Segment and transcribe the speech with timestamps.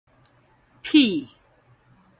[0.83, 1.29] 庀